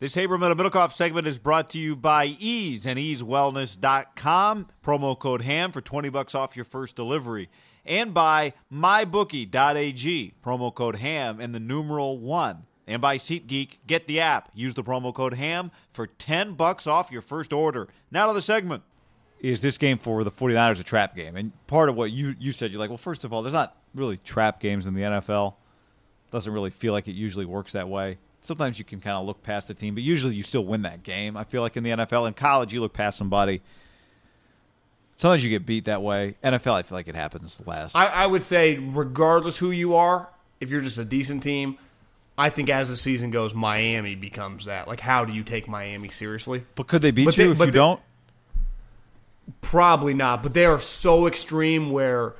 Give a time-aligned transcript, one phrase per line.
[0.00, 4.68] This Haberman and Middlekauff segment is brought to you by Eaze and EazeWellness.com.
[4.82, 7.50] Promo code HAM for 20 bucks off your first delivery.
[7.84, 10.32] And by MyBookie.ag.
[10.42, 12.62] Promo code HAM and the numeral 1.
[12.86, 13.76] And by SeatGeek.
[13.86, 14.48] Get the app.
[14.54, 17.86] Use the promo code HAM for 10 bucks off your first order.
[18.10, 18.82] Now to the segment.
[19.38, 21.36] Is this game for the 49ers a trap game?
[21.36, 23.76] And part of what you, you said, you're like, well, first of all, there's not
[23.94, 25.56] really trap games in the NFL.
[26.30, 29.42] Doesn't really feel like it usually works that way sometimes you can kind of look
[29.42, 31.36] past the team, but usually you still win that game.
[31.36, 33.60] I feel like in the NFL, in college, you look past somebody.
[35.16, 36.34] Sometimes you get beat that way.
[36.42, 37.94] NFL, I feel like it happens less.
[37.94, 40.28] I, I would say, regardless who you are,
[40.60, 41.76] if you're just a decent team,
[42.38, 44.88] I think as the season goes, Miami becomes that.
[44.88, 46.64] Like, how do you take Miami seriously?
[46.74, 48.00] but could they beat But you they- if you they- don't?
[49.62, 52.34] Probably not, but they are so extreme where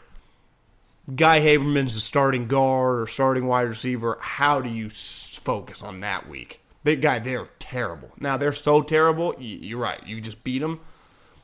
[1.15, 4.19] Guy Haberman's the starting guard or starting wide receiver.
[4.21, 6.61] How do you focus on that week?
[6.85, 8.11] That guy, they're terrible.
[8.19, 9.35] Now they're so terrible.
[9.39, 10.05] You're right.
[10.07, 10.81] You just beat them,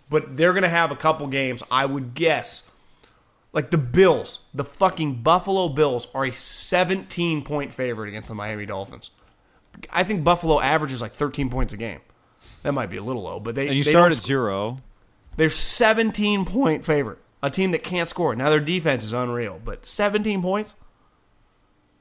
[0.08, 1.62] but they're gonna have a couple games.
[1.70, 2.70] I would guess,
[3.52, 8.66] like the Bills, the fucking Buffalo Bills are a 17 point favorite against the Miami
[8.66, 9.10] Dolphins.
[9.90, 12.00] I think Buffalo averages like 13 points a game.
[12.62, 14.78] That might be a little low, but they And you they start at zero.
[15.36, 17.18] they're 17 point favorite.
[17.42, 18.34] A team that can't score.
[18.34, 20.74] Now their defense is unreal, but 17 points?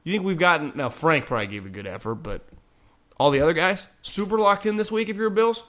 [0.03, 2.41] You think we've gotten now Frank probably gave a good effort, but
[3.19, 5.63] all the other guys super locked in this week if you're Bills?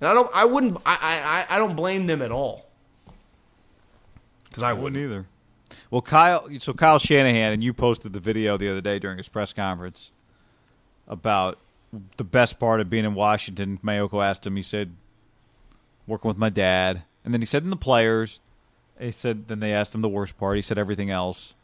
[0.00, 2.66] And I don't I wouldn't I I I don't blame them at all.
[4.52, 5.04] Cuz I Wouldn't wouldn't.
[5.04, 5.26] either.
[5.90, 9.28] Well, Kyle, so Kyle Shanahan, and you posted the video the other day during his
[9.28, 10.10] press conference
[11.06, 11.58] about
[12.16, 13.78] the best part of being in Washington.
[13.84, 14.94] Mayoko asked him, he said,
[16.06, 17.02] working with my dad.
[17.24, 18.38] And then he said, in the players.
[19.02, 20.56] He said, then they asked him the worst part.
[20.56, 21.54] He said, everything else.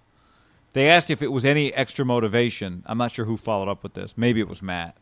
[0.73, 2.83] They asked if it was any extra motivation.
[2.87, 4.15] I'm not sure who followed up with this.
[4.17, 4.97] Maybe it was Matt.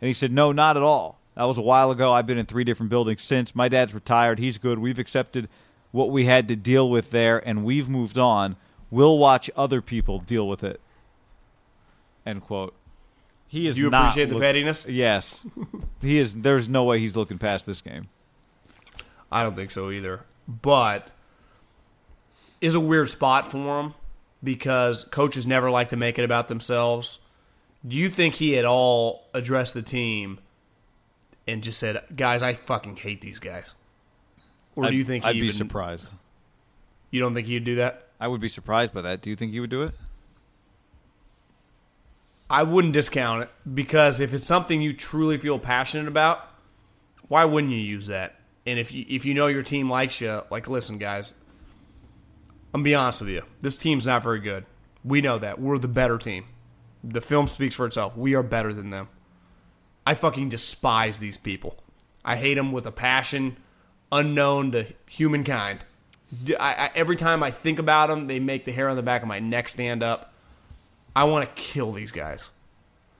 [0.00, 1.18] And he said, no, not at all.
[1.34, 2.12] That was a while ago.
[2.12, 3.54] I've been in three different buildings since.
[3.54, 4.38] My dad's retired.
[4.38, 4.78] He's good.
[4.78, 5.48] We've accepted
[5.90, 8.56] what we had to deal with there, and we've moved on.
[8.90, 10.80] We'll watch other people deal with it.
[12.24, 12.74] End quote.
[13.48, 14.88] He is Do you appreciate the pettiness?
[14.88, 15.46] Yes,
[16.00, 16.34] he is.
[16.34, 18.08] There's no way he's looking past this game.
[19.30, 20.24] I don't think so either.
[20.48, 21.10] But
[22.64, 23.94] is a weird spot for him
[24.42, 27.18] because coaches never like to make it about themselves.
[27.86, 30.38] Do you think he at all addressed the team
[31.46, 33.74] and just said, "Guys, I fucking hate these guys"?
[34.76, 36.12] Or do you think he I'd be even- surprised?
[37.10, 38.08] You don't think he'd do that?
[38.18, 39.20] I would be surprised by that.
[39.20, 39.94] Do you think he would do it?
[42.50, 46.48] I wouldn't discount it because if it's something you truly feel passionate about,
[47.28, 48.36] why wouldn't you use that?
[48.66, 51.34] And if you if you know your team likes you, like listen, guys,
[52.74, 53.42] I'm gonna be honest with you.
[53.60, 54.66] This team's not very good.
[55.04, 55.60] We know that.
[55.60, 56.44] We're the better team.
[57.04, 58.16] The film speaks for itself.
[58.16, 59.08] We are better than them.
[60.06, 61.78] I fucking despise these people.
[62.24, 63.58] I hate them with a passion
[64.10, 65.80] unknown to humankind.
[66.58, 69.22] I- I- every time I think about them, they make the hair on the back
[69.22, 70.32] of my neck stand up.
[71.14, 72.48] I want to kill these guys.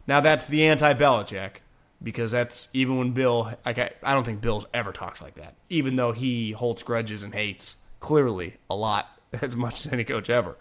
[0.07, 1.57] Now that's the anti-Belichick
[2.03, 3.57] because that's even when Bill.
[3.65, 7.23] Like I, I don't think Bill ever talks like that, even though he holds grudges
[7.23, 10.57] and hates clearly a lot as much as any coach ever.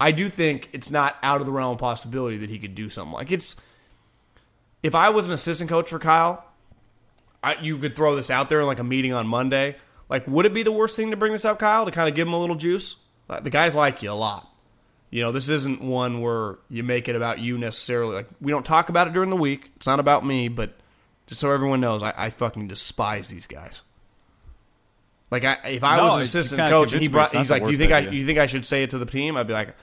[0.00, 2.90] I do think it's not out of the realm of possibility that he could do
[2.90, 3.56] something like it's.
[4.82, 6.44] If I was an assistant coach for Kyle,
[7.42, 9.76] I, you could throw this out there in like a meeting on Monday.
[10.08, 12.14] Like, would it be the worst thing to bring this up, Kyle, to kind of
[12.14, 12.96] give him a little juice?
[13.28, 14.48] The guys like you a lot.
[15.10, 18.14] You know, this isn't one where you make it about you necessarily.
[18.14, 19.70] Like, we don't talk about it during the week.
[19.76, 20.74] It's not about me, but
[21.26, 23.82] just so everyone knows, I, I fucking despise these guys.
[25.32, 27.70] Like, I, if I No, was an assistant coach and he brought, he's like, "Do
[27.70, 29.74] you think I, you think I should say it to the team?" I'd be like,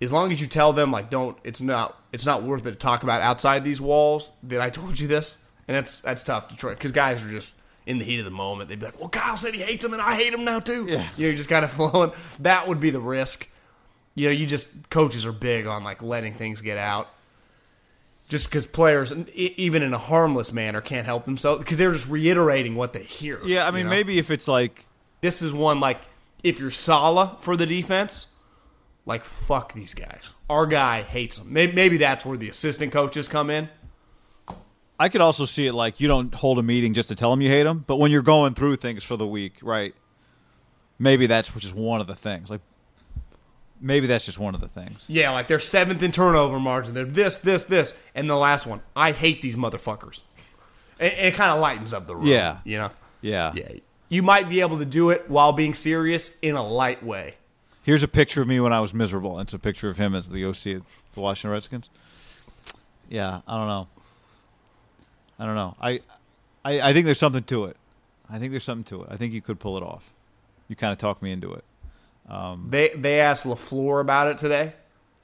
[0.00, 2.76] as long as you tell them like don't it's not it's not worth it to
[2.76, 5.44] talk about outside these walls that I told you this.
[5.66, 8.30] And that's that's tough to try because guys are just in the heat of the
[8.30, 8.68] moment.
[8.68, 10.86] They'd be like well Kyle said he hates him and I hate him now too.
[10.88, 11.08] Yeah.
[11.16, 12.12] You know you're just kind of flowing.
[12.38, 13.48] That would be the risk.
[14.14, 17.08] You know you just coaches are big on like letting things get out
[18.30, 22.76] just because players even in a harmless manner can't help themselves because they're just reiterating
[22.76, 23.90] what they hear Yeah, I mean, you know?
[23.90, 24.86] maybe if it's like
[25.20, 26.00] this is one like
[26.42, 28.28] if you're Saleh for the defense,
[29.04, 30.30] like fuck these guys.
[30.48, 31.52] Our guy hates them.
[31.52, 33.68] Maybe, maybe that's where the assistant coaches come in.
[34.98, 37.40] I could also see it like you don't hold a meeting just to tell them
[37.40, 39.94] you hate them, but when you're going through things for the week, right?
[40.98, 42.48] Maybe that's just one of the things.
[42.48, 42.60] Like
[43.80, 45.04] maybe that's just one of the things.
[45.08, 46.94] Yeah, like they're seventh in turnover margin.
[46.94, 48.80] They're this, this, this, and the last one.
[48.94, 50.22] I hate these motherfuckers.
[50.98, 52.26] And, and it kind of lightens up the room.
[52.26, 52.58] Yeah.
[52.64, 52.90] you know.
[53.20, 53.52] Yeah.
[53.54, 53.72] Yeah,
[54.08, 57.34] you might be able to do it while being serious in a light way.
[57.82, 59.38] Here's a picture of me when I was miserable.
[59.40, 60.82] It's a picture of him as the OC of
[61.14, 61.88] the Washington Redskins.
[63.08, 63.88] Yeah, I don't know.
[65.38, 65.76] I don't know.
[65.80, 66.00] I,
[66.64, 67.76] I, I think there's something to it.
[68.28, 69.08] I think there's something to it.
[69.10, 70.10] I think you could pull it off.
[70.68, 71.64] You kind of talked me into it.
[72.68, 74.74] They they asked Lafleur about it today.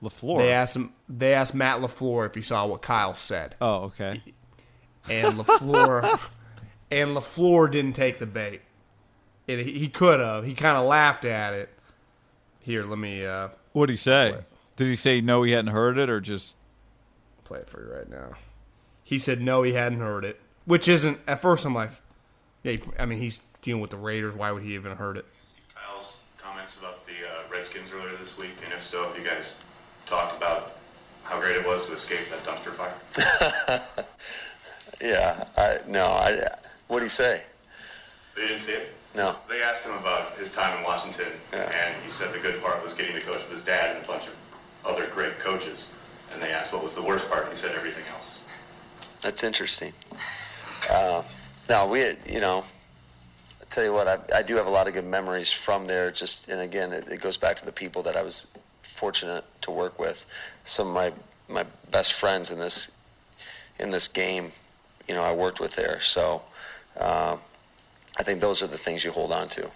[0.03, 0.39] Lafleur.
[0.39, 0.93] They asked him.
[1.09, 3.55] They asked Matt Lafleur if he saw what Kyle said.
[3.61, 4.23] oh, okay.
[5.11, 6.21] and Lafleur
[6.91, 8.63] and Lafleur didn't take the bait.
[9.49, 10.45] And he, he could have.
[10.45, 11.71] He kind of laughed at it.
[12.61, 14.35] Here, let me uh, What did he say?
[14.75, 15.45] Did he say no?
[15.45, 16.57] He hadn't heard it, or just
[17.45, 18.37] play it for you right now.
[19.05, 21.19] He said no, he hadn't heard it, which isn't.
[21.29, 21.91] At first, I'm like,
[22.65, 22.77] yeah.
[22.99, 24.35] I mean, he's dealing with the Raiders.
[24.35, 25.27] Why would he even heard it?
[26.67, 29.63] Comments about the uh, Redskins earlier this week, and if so, have you guys
[30.05, 30.73] talked about
[31.23, 33.83] how great it was to escape that dumpster fire?
[35.01, 36.49] Yeah, I no, I.
[36.89, 37.43] What did he say?
[38.35, 38.95] They didn't see it.
[39.15, 39.37] No.
[39.49, 41.71] They asked him about his time in Washington, Yeah.
[41.71, 44.09] and he said the good part was getting to coach with his dad and a
[44.09, 44.35] bunch of
[44.87, 45.95] other great coaches.
[46.33, 48.45] And they asked what was the worst part, and he said everything else.
[49.21, 49.93] That's interesting.
[50.91, 51.23] Uh,
[51.69, 52.65] no, we, had, you know,
[53.77, 56.11] tell you what, I, I do have a lot of good memories from there.
[56.11, 58.47] Just and again, it, it goes back to the people that I was
[58.83, 60.27] fortunate to work with.
[60.65, 61.13] Some of my
[61.49, 62.91] my best friends in this
[63.79, 64.51] in this game,
[65.07, 66.01] you know, I worked with there.
[66.01, 66.43] So
[66.99, 67.37] uh,
[68.19, 69.71] I think those are the things you hold on to.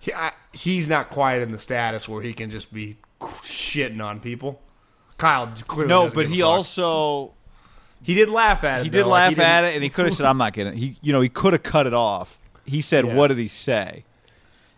[0.00, 4.18] He, I, he's not quite in the status where he can just be shitting on
[4.20, 4.60] people.
[5.18, 6.10] Kyle clearly no.
[6.10, 7.32] But he also
[8.02, 8.84] he did laugh at it.
[8.84, 9.10] he did though.
[9.10, 10.78] Like, laugh at it, and he could have said, "I'm not getting." It.
[10.78, 12.38] He, you know, he could have cut it off.
[12.66, 13.14] He said, Yeah.
[13.14, 14.04] "What did he say?"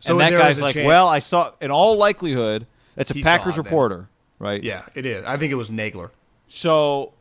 [0.01, 3.11] So and that there guy's a like, chance- "Well, I saw." In all likelihood, that's
[3.11, 3.65] a He saw Packers it then.
[3.65, 4.63] reporter, right?
[4.63, 5.25] Yeah, it is.
[5.25, 6.11] I think it was Nagler.
[6.49, 7.13] So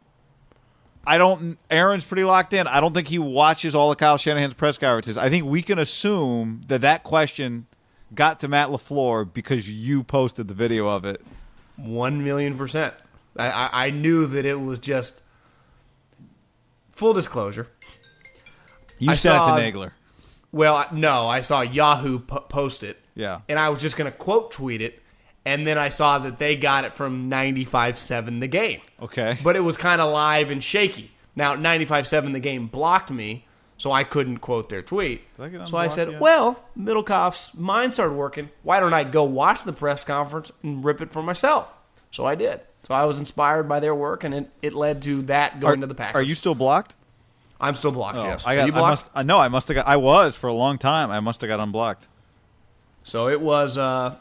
[1.06, 1.58] I don't.
[1.72, 2.68] Aaron's pretty locked in.
[2.68, 5.18] I don't think he watches all of Kyle Shanahan's press conferences.
[5.18, 7.66] I think we can assume that that question
[8.14, 11.22] got to Matt Lafleur because you posted the video of it.
[11.78, 12.94] One million percent.
[13.38, 15.22] I, I, I knew that it was just
[16.92, 17.68] full disclosure.
[19.00, 19.92] You I sent saw- it to Nagler.
[20.58, 23.00] Well, no, I saw Yahoo po- post it.
[23.16, 23.42] Yeah.
[23.48, 25.02] And I was just going to quote tweet it.
[25.46, 28.82] And then I saw that they got it from 95.7 the game.
[29.02, 29.38] Okay.
[29.42, 31.12] But it was kind of live and shaky.
[31.38, 33.46] Now, 95.7 the game blocked me,
[33.78, 35.22] so I couldn't quote their tweet.
[35.40, 36.20] I so I said, yet?
[36.20, 38.50] well, Middlekauff's mind started working.
[38.64, 41.74] Why don't I go watch the press conference and rip it for myself?
[42.12, 42.60] So I did.
[42.82, 45.82] So I was inspired by their work, and it, it led to that going Are,
[45.82, 46.20] to the Packers.
[46.20, 46.96] are you still blocked?
[47.60, 48.46] I'm still blocked, Oh, yes.
[48.46, 48.66] I Are got.
[48.68, 48.92] you I blocked?
[48.92, 49.10] must.
[49.16, 49.40] I know.
[49.40, 49.88] I must have got.
[49.88, 51.10] I was for a long time.
[51.12, 52.08] I must have got unblocked.
[53.04, 54.16] So it was uh,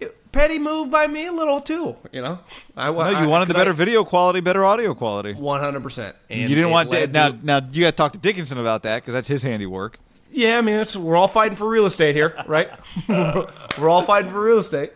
[0.00, 1.96] it- petty move by me a little too.
[2.12, 2.38] You know,
[2.76, 5.32] I No, you wanted the better video quality, better audio quality.
[5.32, 6.14] One hundred percent.
[6.28, 7.36] you didn't want to, now.
[7.42, 9.98] Now you got to talk to Dickinson about that because that's his handiwork.
[10.30, 12.70] Yeah, I mean, it's, we're all fighting for real estate here, right?
[13.08, 14.92] we're all fighting for real estate.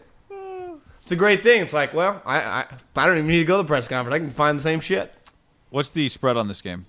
[1.02, 1.62] It's a great thing.
[1.62, 4.14] It's like, well, I, I I don't even need to go to the press conference.
[4.14, 5.12] I can find the same shit.
[5.70, 6.86] What's the spread on this game?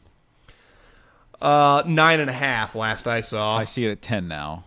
[1.41, 2.74] Uh, nine and a half.
[2.75, 3.56] Last I saw.
[3.58, 4.65] I see it at ten now.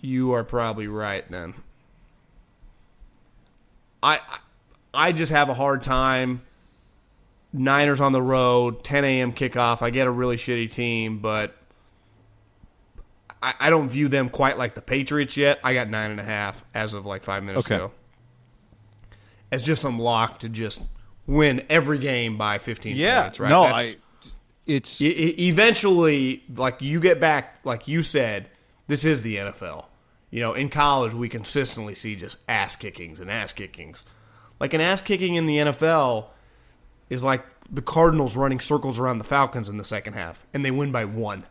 [0.00, 1.54] You are probably right then.
[4.02, 4.20] I
[4.94, 6.42] I- just have a hard time.
[7.54, 9.32] Niners on the road, 10 a.m.
[9.34, 9.82] kickoff.
[9.82, 11.54] I get a really shitty team, but
[13.42, 15.58] I, I don't view them quite like the Patriots yet.
[15.62, 17.74] I got nine and a half as of like five minutes Okay.
[17.76, 17.92] ago.
[19.50, 20.80] As just some lock to just
[21.26, 23.50] win every game by 15 Yeah, points, right?
[23.50, 23.96] no, That's- I.
[24.66, 25.08] It's E-
[25.48, 28.48] eventually, like you get back, like you said,
[28.86, 29.86] this is the NFL.
[30.30, 34.04] You know, in college, we consistently see just ass kickings and ass kickings.
[34.60, 36.26] Like an ass kicking in the NFL
[37.10, 40.70] is like the Cardinals running circles around the Falcons in the second half, and they
[40.70, 41.44] win by one.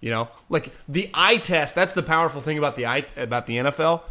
[0.00, 1.74] You know, like the eye test.
[1.74, 4.02] That's the powerful thing about the eye about the NFL.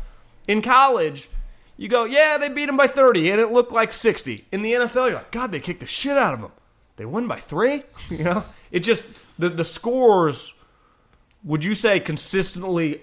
[0.47, 1.29] In college,
[1.77, 4.45] you go, yeah, they beat them by thirty, and it looked like sixty.
[4.51, 6.51] In the NFL, you're like, God, they kicked the shit out of them.
[6.97, 7.83] They won by three.
[8.09, 9.05] You know, it just
[9.39, 10.53] the the scores.
[11.43, 13.01] Would you say consistently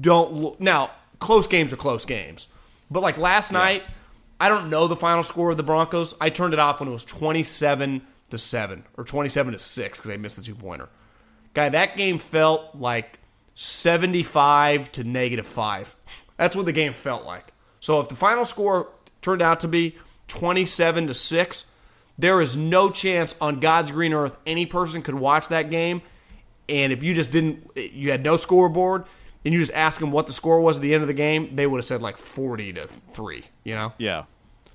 [0.00, 0.90] don't look now?
[1.18, 2.48] Close games are close games,
[2.90, 3.86] but like last night,
[4.40, 6.14] I don't know the final score of the Broncos.
[6.20, 9.58] I turned it off when it was twenty seven to seven or twenty seven to
[9.58, 10.88] six because they missed the two pointer.
[11.54, 13.20] Guy, that game felt like
[13.54, 15.94] seventy five to negative five.
[16.36, 17.52] That's what the game felt like.
[17.80, 18.88] So if the final score
[19.20, 19.96] turned out to be
[20.28, 21.70] twenty seven to six,
[22.18, 26.02] there is no chance on God's green earth any person could watch that game.
[26.68, 29.04] And if you just didn't, you had no scoreboard,
[29.44, 31.56] and you just ask them what the score was at the end of the game,
[31.56, 33.44] they would have said like forty to three.
[33.64, 34.22] You know, yeah.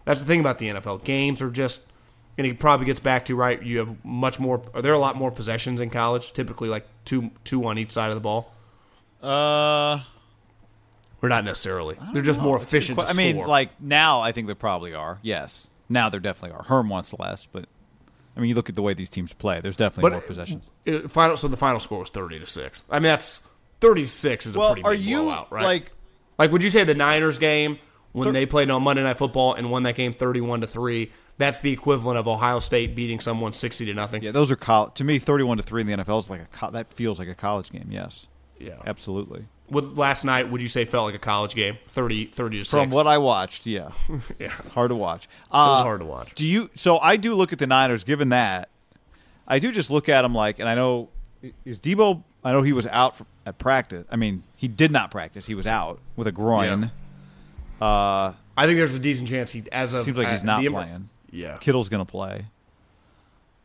[0.03, 1.03] that's the thing about the NFL.
[1.05, 1.89] Games are just,
[2.37, 3.61] and it probably gets back to right.
[3.63, 4.61] You have much more.
[4.73, 6.33] Are there a lot more possessions in college?
[6.33, 8.53] Typically, like two two on each side of the ball.
[9.23, 10.01] Uh,
[11.21, 11.97] Or not necessarily.
[12.13, 12.99] They're just more efficient.
[12.99, 15.17] I mean, like now, I think they probably are.
[15.23, 16.63] Yes, now there definitely are.
[16.63, 17.65] Herm wants less, but
[18.35, 19.61] I mean, you look at the way these teams play.
[19.61, 20.63] There's definitely more possessions.
[20.87, 21.37] Uh, final.
[21.37, 22.83] So the final score was thirty to six.
[22.89, 23.47] I mean, that's
[23.81, 25.63] thirty six is a pretty are big you blowout, right?
[25.63, 25.91] like?
[26.37, 27.79] Like, would you say the Niners game
[28.11, 31.11] when Thir- they played on Monday Night Football and won that game thirty-one to three?
[31.39, 34.21] That's the equivalent of Ohio State beating someone sixty to nothing.
[34.23, 35.17] Yeah, those are col- to me.
[35.19, 37.71] Thirty-one to three in the NFL is like a co- that feels like a college
[37.71, 37.87] game.
[37.89, 38.27] Yes,
[38.59, 38.73] Yeah.
[38.85, 39.45] absolutely.
[39.69, 41.77] What last night would you say felt like a college game?
[41.87, 42.71] 30, 30 to six.
[42.71, 43.89] From what I watched, yeah,
[44.39, 45.25] yeah, hard to watch.
[45.25, 46.33] it was Uh, hard to watch.
[46.35, 46.69] Do you?
[46.75, 48.03] So I do look at the Niners.
[48.05, 48.69] Given that,
[49.47, 51.09] I do just look at them like, and I know
[51.65, 52.23] is Deebo.
[52.43, 54.05] I know he was out for, at practice.
[54.09, 55.45] I mean, he did not practice.
[55.47, 56.91] He was out with a groin.
[57.81, 60.65] Uh, I think there's a decent chance he, as of seems like he's uh, not
[60.65, 61.09] playing.
[61.29, 62.45] Yeah, Kittle's going to play.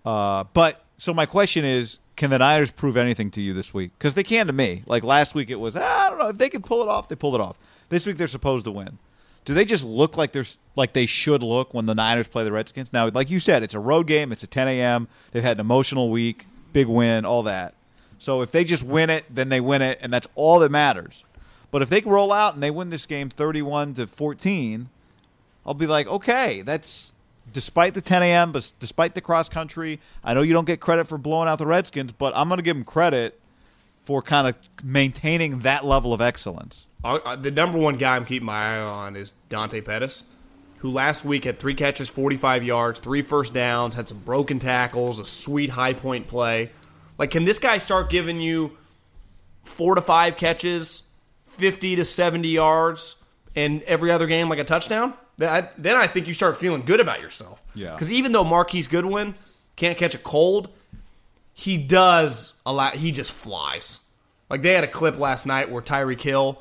[0.05, 3.93] Uh, but so my question is, can the Niners prove anything to you this week?
[3.99, 4.83] Because they can to me.
[4.87, 7.09] Like last week, it was ah, I don't know if they can pull it off.
[7.09, 7.59] They pulled it off.
[7.89, 8.99] This week, they're supposed to win.
[9.45, 12.53] Do they just look like they're like they should look when the Niners play the
[12.53, 12.93] Redskins?
[12.93, 14.31] Now, like you said, it's a road game.
[14.33, 15.09] It's a 10 a.m.
[15.33, 17.75] They've had an emotional week, big win, all that.
[18.19, 21.25] So if they just win it, then they win it, and that's all that matters.
[21.73, 24.89] But if they roll out and they win this game 31 to 14,
[25.67, 27.12] I'll be like, okay, that's
[27.51, 30.01] despite the 10 a.m., but despite the cross country.
[30.23, 32.63] I know you don't get credit for blowing out the Redskins, but I'm going to
[32.63, 33.41] give them credit
[34.05, 36.87] for kind of maintaining that level of excellence.
[37.05, 40.25] Uh, the number one guy I'm keeping my eye on is Dante Pettis,
[40.79, 45.19] who last week had three catches, 45 yards, three first downs, had some broken tackles,
[45.19, 46.71] a sweet high point play.
[47.19, 48.77] Like, can this guy start giving you
[49.63, 51.03] four to five catches,
[51.45, 53.23] 50 to 70 yards,
[53.55, 55.15] and every other game like a touchdown?
[55.37, 57.63] Then I, then I think you start feeling good about yourself.
[57.75, 57.93] Yeah.
[57.93, 59.35] Because even though Marquise Goodwin
[59.77, 60.69] can't catch a cold,
[61.53, 62.97] he does a lot.
[62.97, 64.01] He just flies.
[64.49, 66.61] Like they had a clip last night where Tyreek Hill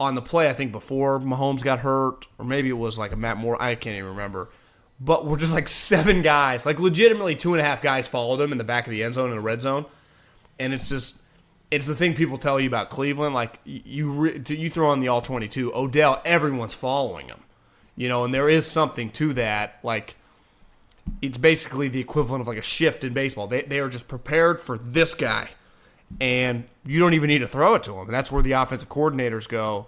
[0.00, 3.16] on the play, I think before Mahomes got hurt, or maybe it was like a
[3.16, 3.60] Matt Moore.
[3.60, 4.48] I can't even remember.
[4.98, 8.52] But we're just like seven guys, like legitimately two and a half guys followed him
[8.52, 9.86] in the back of the end zone in the red zone,
[10.58, 11.22] and it's just.
[11.70, 13.34] It's the thing people tell you about Cleveland.
[13.34, 15.72] Like you, you throw on the all twenty-two.
[15.74, 17.38] Odell, everyone's following him,
[17.96, 19.78] you know, and there is something to that.
[19.84, 20.16] Like
[21.22, 23.46] it's basically the equivalent of like a shift in baseball.
[23.46, 25.50] They they are just prepared for this guy,
[26.20, 28.06] and you don't even need to throw it to him.
[28.06, 29.86] And that's where the offensive coordinators go.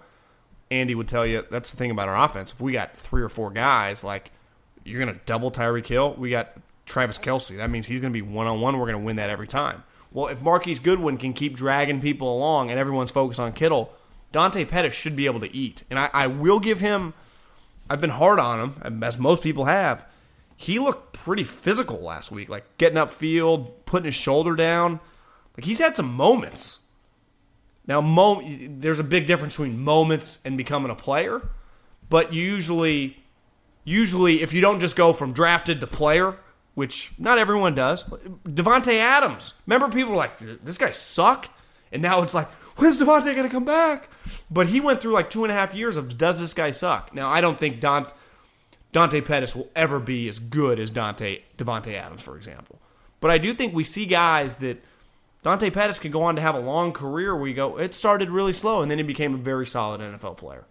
[0.70, 2.52] Andy would tell you that's the thing about our offense.
[2.52, 4.30] If we got three or four guys, like
[4.84, 6.52] you're gonna double Tyreek Hill, we got
[6.86, 7.56] Travis Kelce.
[7.56, 8.78] That means he's gonna be one on one.
[8.78, 9.82] We're gonna win that every time.
[10.12, 13.92] Well, if Marquise Goodwin can keep dragging people along and everyone's focused on Kittle,
[14.30, 15.84] Dante Pettis should be able to eat.
[15.90, 17.14] And I, I will give him.
[17.88, 20.06] I've been hard on him, as most people have.
[20.56, 25.00] He looked pretty physical last week, like getting upfield, putting his shoulder down.
[25.56, 26.86] Like he's had some moments.
[27.86, 28.00] Now,
[28.68, 31.42] there's a big difference between moments and becoming a player.
[32.08, 33.16] but usually
[33.84, 36.36] usually if you don't just go from drafted to player,
[36.74, 38.04] which not everyone does.
[38.04, 39.54] Davante Adams.
[39.66, 41.48] Remember people were like this guy suck,
[41.90, 44.08] and now it's like when's Davante going to come back?
[44.50, 47.14] But he went through like two and a half years of does this guy suck?
[47.14, 48.14] Now I don't think Dante
[48.92, 52.78] Dante Pettis will ever be as good as Dante Davante Adams, for example.
[53.20, 54.82] But I do think we see guys that
[55.42, 58.30] Dante Pettis can go on to have a long career where you go, it started
[58.30, 60.64] really slow and then he became a very solid NFL player.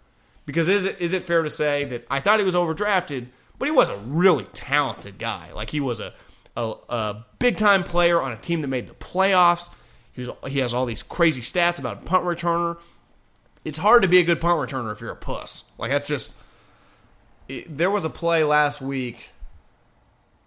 [0.46, 3.28] Because is it is it fair to say that I thought he was overdrafted,
[3.60, 5.52] but he was a really talented guy.
[5.54, 6.14] Like he was a
[6.56, 9.70] a, a big time player on a team that made the playoffs.
[10.14, 12.78] He was, he has all these crazy stats about punt returner.
[13.64, 15.72] It's hard to be a good punt returner if you're a puss.
[15.78, 16.34] Like that's just.
[17.48, 19.30] It, there was a play last week.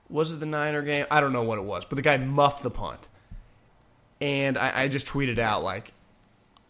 [0.09, 1.07] Was it the Niner game?
[1.11, 3.09] I don't know what it was, but the guy muffed the punt,
[4.21, 5.93] and I, I just tweeted out like,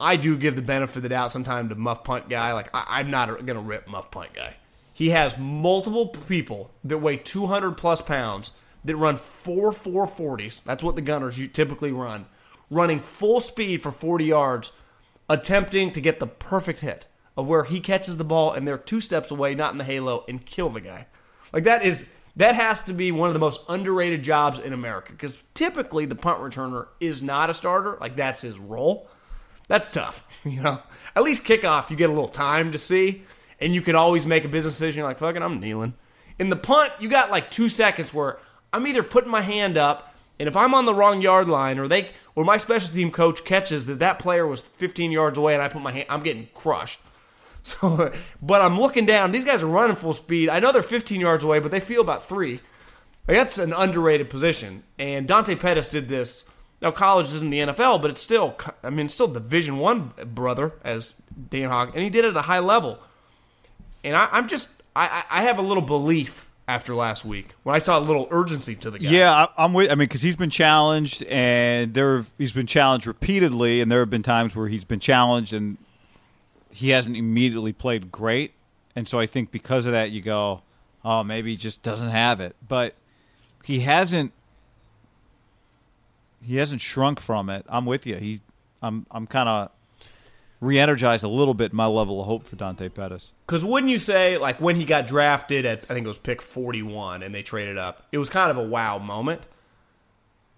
[0.00, 2.53] I do give the benefit of the doubt sometimes to muff punt guy.
[2.53, 4.55] Like I, I'm not gonna rip muff punt guy.
[4.95, 8.53] He has multiple people that weigh 200 plus pounds
[8.85, 10.63] that run four 440s.
[10.63, 12.27] That's what the gunners typically run,
[12.71, 14.73] running full speed for 40 yards,
[15.29, 19.01] attempting to get the perfect hit of where he catches the ball and they're two
[19.01, 21.07] steps away, not in the halo, and kill the guy.
[21.53, 25.13] Like that is that has to be one of the most underrated jobs in America
[25.13, 27.99] because typically the punt returner is not a starter.
[28.01, 29.09] Like that's his role.
[29.67, 30.83] That's tough, you know.
[31.17, 33.23] At least kickoff, you get a little time to see,
[33.61, 35.00] and you can always make a business decision.
[35.00, 35.94] You're like, fucking, I'm kneeling.
[36.38, 38.38] In the punt, you got like two seconds where
[38.73, 41.87] I'm either putting my hand up, and if I'm on the wrong yard line, or
[41.87, 45.62] they, or my special team coach catches that that player was 15 yards away, and
[45.62, 47.00] I put my hand, I'm getting crushed.
[47.66, 49.30] So, but I'm looking down.
[49.30, 50.50] These guys are running full speed.
[50.50, 52.61] I know they're 15 yards away, but they feel about three.
[53.26, 54.82] Like, that's an underrated position.
[54.99, 56.44] And Dante Pettis did this.
[56.82, 60.73] Now, college isn't the NFL, but it's still, I mean, it's still Division One brother,
[60.84, 61.14] as
[61.49, 62.99] Dan Hawk, and he did it at a high level.
[64.04, 67.78] And I, I'm just, I, I have a little belief after last week when I
[67.78, 69.11] saw a little urgency to the guy.
[69.11, 69.90] Yeah, I, I'm with.
[69.90, 74.10] I mean, because he's been challenged, and there he's been challenged repeatedly, and there have
[74.10, 75.78] been times where he's been challenged and
[76.71, 78.52] he hasn't immediately played great,
[78.95, 80.62] and so I think because of that, you go,
[81.04, 82.95] oh, maybe he just doesn't have it, but
[83.64, 84.32] he hasn't.
[86.43, 87.64] He hasn't shrunk from it.
[87.71, 88.17] I'm with you.
[88.17, 88.43] He,
[88.82, 89.71] I'm, I'm kind of
[90.65, 93.33] re-energized a little bit my level of hope for Dante Pettis.
[93.47, 96.43] Because wouldn't you say, like when he got drafted at, I think it was pick
[96.43, 99.43] 41 and they traded up, it was kind of a wow moment.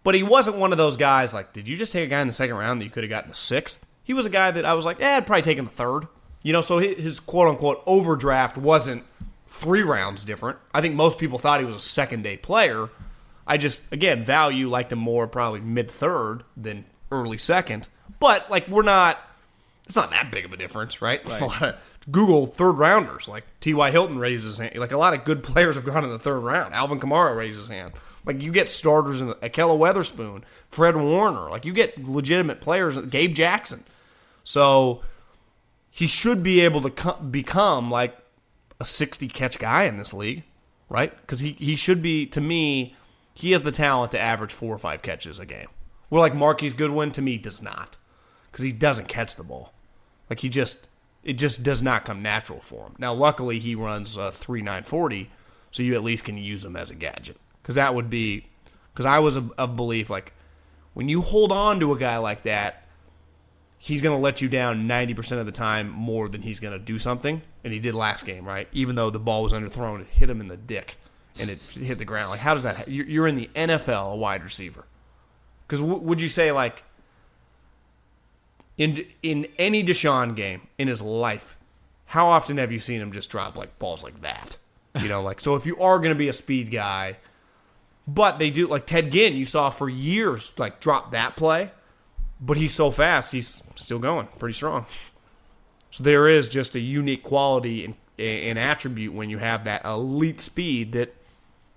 [0.03, 2.29] But he wasn't one of those guys like, did you just take a guy in
[2.29, 3.85] the second round that you could have gotten the sixth?
[4.05, 6.07] He was a guy that I was like, eh, I'd probably taken the third.
[6.43, 9.03] You know, so his quote unquote overdraft wasn't
[9.49, 10.59] three rounds different.
[10.73, 12.89] I think most people thought he was a second day player.
[13.47, 17.89] I just, again, value liked him more probably mid third than early second.
[18.21, 19.19] But, like, we're not,
[19.87, 21.25] it's not that big of a difference, right?
[21.29, 21.41] right.
[21.41, 21.77] A lot of
[22.11, 23.91] Google third rounders, like T.Y.
[23.91, 24.79] Hilton raises his hand.
[24.79, 26.75] Like, a lot of good players have gone in the third round.
[26.75, 27.93] Alvin Kamara raises his hand.
[28.25, 31.49] Like, you get starters in the, Ahkello Witherspoon, Fred Warner.
[31.49, 33.85] Like, you get legitimate players, Gabe Jackson.
[34.43, 35.03] So
[35.91, 38.17] he should be able to co- become like
[38.79, 40.43] a 60 catch guy in this league,
[40.89, 41.17] right?
[41.21, 42.95] Because he, he should be, to me,
[43.35, 45.69] he has the talent to average four or five catches a game.
[46.09, 47.97] Where like Marquise Goodwin, to me, does not.
[48.51, 49.73] Because he doesn't catch the ball.
[50.29, 50.87] Like he just,
[51.23, 52.95] it just does not come natural for him.
[52.99, 55.31] Now, luckily, he runs a 3 940,
[55.71, 57.37] so you at least can use him as a gadget.
[57.63, 58.47] Because that would be,
[58.93, 60.33] because I was of, of belief, like,
[60.95, 62.87] when you hold on to a guy like that,
[63.79, 66.79] he's going to let you down 90% of the time more than he's going to
[66.79, 67.43] do something.
[67.65, 68.69] And he did last game, right?
[68.73, 70.97] Even though the ball was underthrown, it hit him in the dick
[71.39, 72.31] and it hit the ground.
[72.31, 72.89] Like, how does that?
[72.89, 74.87] You're in the NFL, a wide receiver.
[75.67, 76.85] Because w- would you say, like,
[78.79, 81.57] in in any DeSean game in his life,
[82.07, 84.57] how often have you seen him just drop like balls like that?
[85.01, 85.55] You know, like so.
[85.57, 87.19] If you are going to be a speed guy,
[88.09, 91.71] but they do like Ted Ginn, you saw for years like drop that play
[92.41, 94.87] but he's so fast, he's still going pretty strong.
[95.91, 100.41] So there is just a unique quality and, and attribute when you have that elite
[100.41, 101.15] speed that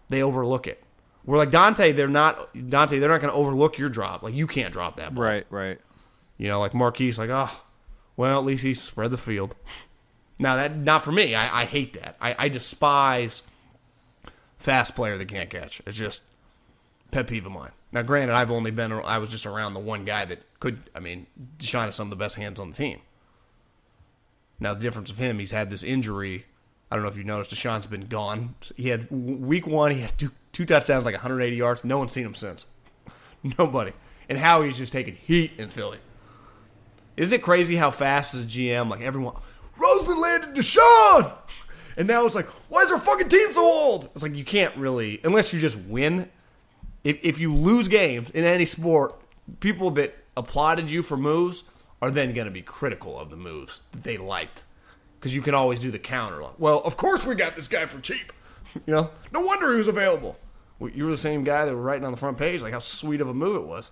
[0.09, 0.83] they overlook it.
[1.25, 4.23] We're like Dante, they're not Dante, they're not going to overlook your drop.
[4.23, 5.23] Like you can't drop that ball.
[5.23, 5.79] Right, right.
[6.39, 7.51] You know, like Marquise, like oh,
[8.17, 9.55] well at least he spread the field.
[10.39, 11.35] Now that not for me.
[11.35, 12.15] I, I hate that.
[12.19, 13.43] I, I despise
[14.57, 15.81] fast player that can't catch.
[15.85, 16.21] It's just
[17.11, 17.71] pet peeve of mine.
[17.91, 20.89] Now, granted, I've only been I was just around the one guy that could.
[20.93, 22.99] I mean, DeSean has some of the best hands on the team.
[24.59, 26.45] Now, the difference of him, he's had this injury.
[26.91, 28.55] I don't know if you noticed, DeSean's been gone.
[28.75, 31.83] He had week one, he had two, two touchdowns, like 180 yards.
[31.83, 32.65] No one's seen him since.
[33.57, 33.93] Nobody.
[34.27, 35.99] And Howie's just taking heat in Philly.
[37.19, 39.35] Isn't it crazy how fast as a GM, like everyone,
[39.77, 41.33] Roseman landed DeSean!
[41.97, 44.09] And now it's like, why is our fucking team so old?
[44.15, 46.29] It's like you can't really unless you just win.
[47.03, 49.19] If if you lose games in any sport,
[49.59, 51.65] people that applauded you for moves
[52.01, 54.63] are then going to be critical of the moves that they liked
[55.19, 56.41] because you can always do the counter.
[56.41, 58.31] Like, well, of course we got this guy for cheap.
[58.85, 60.37] You know, no wonder he was available.
[60.79, 63.19] You were the same guy that were writing on the front page like how sweet
[63.19, 63.89] of a move it was.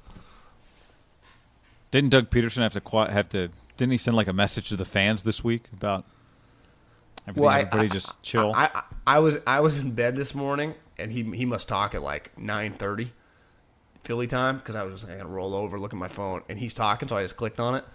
[1.91, 3.50] Didn't Doug Pederson have to qui- have to?
[3.78, 6.06] Didn't he send like a message to the fans this week about
[7.28, 7.50] everything?
[7.50, 8.52] everybody just chill.
[8.54, 11.95] I, I, I was I was in bed this morning, and he he must talk
[11.95, 13.13] at like nine thirty,
[14.04, 16.73] Philly time, because I was just gonna roll over, look at my phone, and he's
[16.73, 17.86] talking, so I just clicked on it.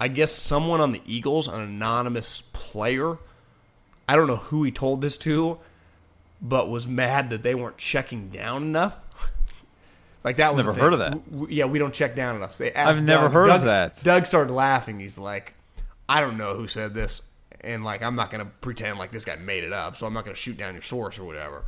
[0.00, 3.18] I guess someone on the Eagles, an anonymous player,
[4.08, 5.58] I don't know who he told this to,
[6.40, 8.98] but was mad that they weren't checking down enough.
[10.24, 11.10] Like that was Never heard of that.
[11.12, 12.54] W- w- yeah, we don't check down enough.
[12.54, 14.02] So they asked I've never Doug- heard of that.
[14.04, 15.00] Doug started laughing.
[15.00, 15.54] He's like,
[16.08, 17.22] I don't know who said this,
[17.60, 20.24] and like I'm not gonna pretend like this guy made it up, so I'm not
[20.24, 21.64] gonna shoot down your source or whatever.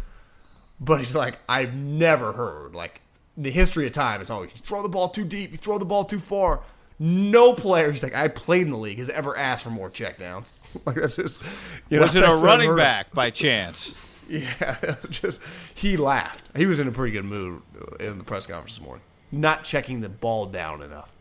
[0.81, 3.01] But he's like, I've never heard like
[3.37, 4.21] the history of time.
[4.21, 6.61] It's always you throw the ball too deep, you throw the ball too far.
[7.01, 10.51] No player, he's like, I played in the league, has ever asked for more checkdowns.
[10.87, 11.43] like that's just,
[11.91, 13.95] you know, was it a running back by chance?
[14.29, 15.41] Yeah, just
[15.75, 16.51] he laughed.
[16.57, 17.61] He was in a pretty good mood
[18.01, 19.03] in the press conference this morning.
[19.31, 21.13] Not checking the ball down enough.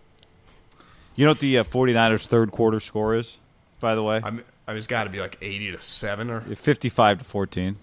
[1.16, 3.38] You know what the uh, 49ers third quarter score is,
[3.80, 4.22] by the way?
[4.24, 7.24] I mean, I mean it's got to be like eighty to seven, or 55 to
[7.26, 7.76] 14.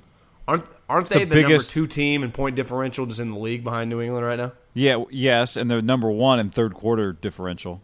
[0.49, 3.39] aren't aren't they the the, number biggest- two team in point differential just in the
[3.39, 4.53] league behind New England right now?
[4.73, 7.81] Yeah, yes, and they're number one in third quarter differential.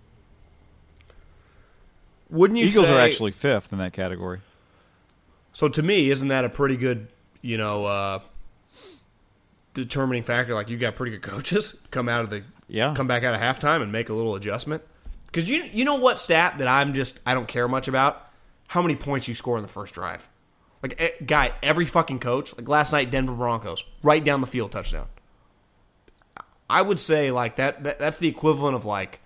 [2.30, 4.40] Wouldn't you Eagles say, are actually fifth in that category.
[5.52, 7.08] So to me, isn't that a pretty good,
[7.46, 8.18] you know, uh,
[9.74, 10.54] determining factor?
[10.54, 12.94] Like you got pretty good coaches come out of the Yeah.
[12.94, 14.82] come back out of halftime and make a little adjustment.
[15.26, 18.30] Because you you know what stat that I'm just I don't care much about
[18.68, 20.28] how many points you score in the first drive.
[20.82, 24.72] Like eh, guy, every fucking coach like last night Denver Broncos right down the field
[24.72, 25.06] touchdown.
[26.68, 29.20] I would say like that, that that's the equivalent of like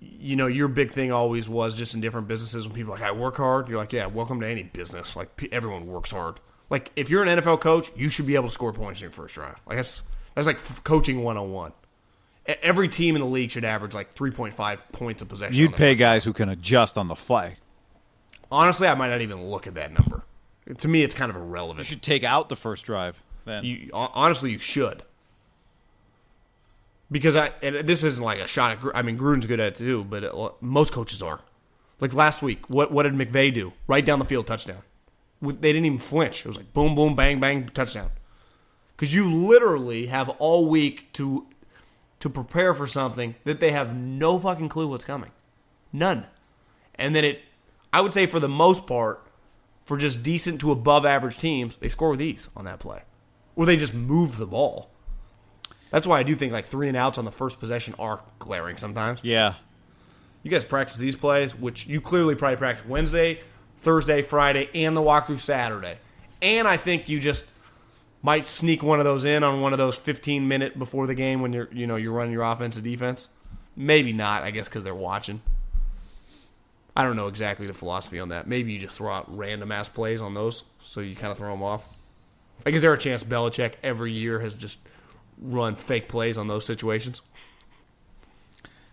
[0.00, 3.04] you know, your big thing always was just in different businesses when people are like,
[3.06, 3.68] I work hard.
[3.68, 5.16] You're like, yeah, welcome to any business.
[5.16, 6.38] Like, everyone works hard.
[6.70, 9.10] Like, if you're an NFL coach, you should be able to score points in your
[9.12, 9.56] first drive.
[9.66, 10.02] Like, that's
[10.34, 11.72] that's like f- coaching 101.
[12.48, 15.54] E- Every team in the league should average like 3.5 points of possession.
[15.54, 17.56] You'd pay first guys who can adjust on the fly.
[18.50, 20.22] Honestly, I might not even look at that number.
[20.78, 21.78] To me, it's kind of irrelevant.
[21.80, 23.22] You should take out the first drive.
[23.44, 25.02] Then You honestly, you should.
[27.12, 28.96] Because I and this isn't like a shot at.
[28.96, 31.40] I mean, Gruden's good at it too, but uh, most coaches are.
[32.00, 33.72] Like last week, what what did McVay do?
[33.86, 34.82] Right down the field, touchdown.
[35.40, 36.40] They didn't even flinch.
[36.40, 38.10] It was like boom, boom, bang, bang, touchdown.
[38.96, 41.46] Because you literally have all week to
[42.20, 45.32] to prepare for something that they have no fucking clue what's coming,
[45.92, 46.26] none.
[46.94, 47.40] And then it,
[47.92, 49.26] I would say for the most part,
[49.84, 53.02] for just decent to above average teams, they score with ease on that play,
[53.56, 54.91] or they just move the ball.
[55.92, 58.76] That's why I do think like three and outs on the first possession are glaring
[58.78, 59.20] sometimes.
[59.22, 59.54] yeah,
[60.42, 63.40] You guys practice these plays, which you clearly probably practice Wednesday,
[63.76, 65.98] Thursday, Friday, and the walkthrough Saturday.
[66.40, 67.50] And I think you just
[68.22, 71.42] might sneak one of those in on one of those 15 minute before the game
[71.42, 73.28] when you're you know you're running your offense and defense.
[73.76, 75.42] Maybe not, I guess, because they're watching.
[76.94, 78.46] I don't know exactly the philosophy on that.
[78.46, 81.50] Maybe you just throw out random ass plays on those, so you kind of throw
[81.50, 81.84] them off.
[82.66, 84.78] Like, is there a chance Belichick every year has just
[85.42, 87.20] run fake plays on those situations?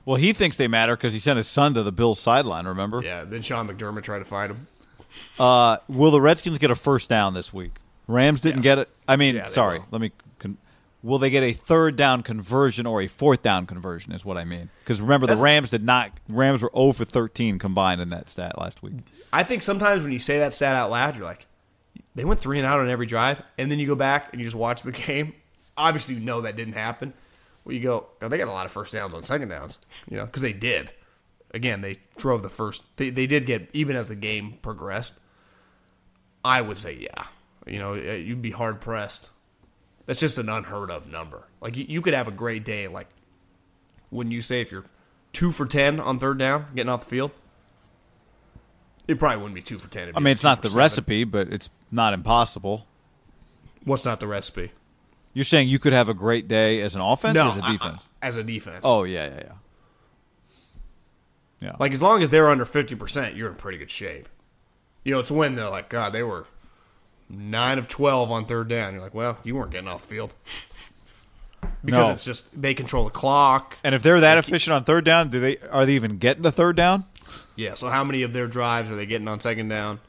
[0.06, 2.66] Well, he thinks they matter because he sent his son to the Bills sideline.
[2.66, 3.02] Remember?
[3.04, 3.26] Yeah.
[3.26, 4.68] Then Sean McDermott tried to find him.
[5.38, 7.74] Uh, will the Redskins get a first down this week?
[8.08, 8.90] Rams didn't get it.
[9.08, 9.80] I mean, Yeah, sorry.
[9.80, 9.86] will.
[9.92, 10.12] Let me.
[10.40, 10.58] Con-
[11.04, 14.12] will they get a third down conversion or a fourth down conversion?
[14.14, 14.70] Is what I mean.
[14.84, 16.12] Because remember, That's- the Rams did not.
[16.28, 18.96] Rams were 0 for 13 combined in that stat last week.
[19.32, 21.46] I think sometimes when you say that stat out loud, you're like,
[22.16, 24.46] they went three and out on every drive, and then you go back and you
[24.46, 25.34] just watch the game.
[25.80, 27.14] Obviously, you know that didn't happen.
[27.64, 30.18] Well, you go, oh, they got a lot of first downs on second downs, you
[30.18, 30.92] know, because they did.
[31.52, 32.84] Again, they drove the first.
[32.98, 35.20] They they did get even as the game progressed.
[36.44, 37.26] I would say, yeah,
[37.66, 39.30] you know, you'd be hard pressed.
[40.06, 41.48] That's just an unheard of number.
[41.62, 43.08] Like you, you could have a great day, like
[44.10, 44.86] when you say if you're
[45.34, 47.32] two for ten on third down, getting off the field.
[49.08, 50.12] It probably wouldn't be two for ten.
[50.16, 50.80] I mean, it's not the seven.
[50.80, 52.86] recipe, but it's not impossible.
[53.84, 54.72] What's not the recipe?
[55.34, 57.68] You're saying you could have a great day as an offense or as a I-
[57.68, 58.08] I- defense?
[58.22, 58.82] as a defense.
[58.84, 59.52] oh yeah, yeah, yeah.
[61.62, 61.76] Yeah.
[61.80, 64.30] like as long as they're under fifty percent, you're in pretty good shape.
[65.04, 66.46] You know, it's when they're like, God, they were
[67.30, 68.94] nine of twelve on third down.
[68.94, 70.34] You're like, well, you weren't getting off the field
[71.84, 72.14] because No.
[72.14, 73.78] it's just they control the clock.
[73.84, 76.52] and if they're that efficient on third down, do they are they even getting the
[76.52, 77.06] third down?
[77.56, 77.74] Yeah.
[77.74, 80.00] So how many of their drives are they getting on second down?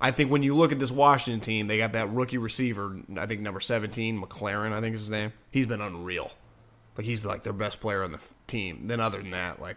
[0.00, 3.26] I think when you look at this Washington team, they got that rookie receiver, I
[3.26, 5.32] think number 17, McLaurin, I think is his name.
[5.50, 6.30] He's been unreal.
[6.96, 8.86] Like he's like their best player on the team.
[8.86, 9.76] Then other than that, like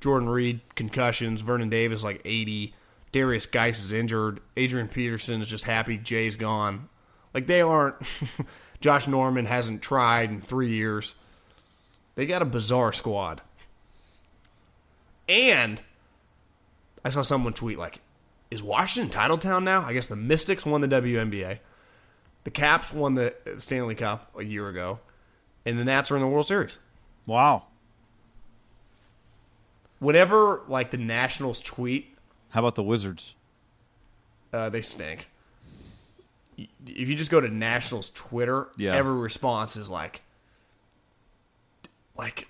[0.00, 2.72] Jordan Reed concussions, Vernon Davis like 80,
[3.12, 6.88] Derrius Guice is injured, Adrian Peterson is just happy Jay's gone.
[7.32, 7.96] Like they aren't
[8.80, 11.14] Josh Norman hasn't tried in 3 years.
[12.14, 13.40] They got a bizarre squad.
[15.28, 15.82] And
[17.04, 18.00] I saw someone tweet like
[18.54, 19.84] is Washington Titletown now?
[19.84, 21.58] I guess the Mystics won the WNBA.
[22.44, 25.00] The Caps won the Stanley Cup a year ago,
[25.66, 26.78] and the Nats are in the World Series.
[27.26, 27.64] Wow.
[29.98, 32.16] Whenever like the Nationals tweet,
[32.50, 33.34] how about the Wizards?
[34.52, 35.28] Uh, they stink.
[36.56, 38.94] If you just go to Nationals Twitter, yeah.
[38.94, 40.22] every response is like,
[42.16, 42.46] like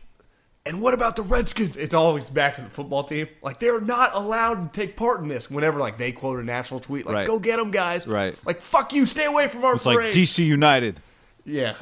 [0.66, 1.76] and what about the Redskins?
[1.76, 3.28] It's always back to the football team.
[3.42, 5.50] Like they're not allowed to take part in this.
[5.50, 7.26] Whenever like they quote a national tweet, like right.
[7.26, 8.34] "Go get them, guys!" Right?
[8.46, 11.00] Like "Fuck you, stay away from our it's parade." like DC United.
[11.44, 11.74] Yeah,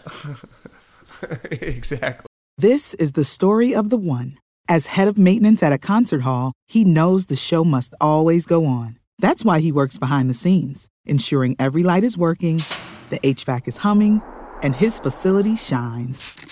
[1.51, 2.27] exactly.
[2.59, 4.39] This is the story of the one.
[4.69, 8.67] As head of maintenance at a concert hall, he knows the show must always go
[8.67, 8.99] on.
[9.19, 12.63] That's why he works behind the scenes, ensuring every light is working,
[13.11, 14.23] the HVAC is humming,
[14.63, 16.52] and his facility shines.